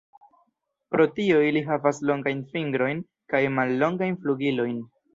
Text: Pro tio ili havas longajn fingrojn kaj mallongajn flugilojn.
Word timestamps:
Pro 0.95 1.05
tio 1.19 1.43
ili 1.49 1.63
havas 1.69 2.01
longajn 2.13 2.43
fingrojn 2.57 3.07
kaj 3.35 3.45
mallongajn 3.61 4.23
flugilojn. 4.27 4.87